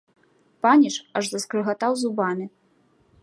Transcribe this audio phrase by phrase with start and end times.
[0.65, 2.45] Паніч аж заскрыгатаў зубамі.